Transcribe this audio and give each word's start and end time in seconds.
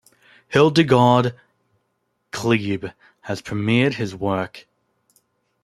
Hildegard 0.47 1.35
Kleeb 2.31 2.91
has 3.19 3.39
premiered 3.39 3.93
his 3.93 4.15
work. 4.15 4.65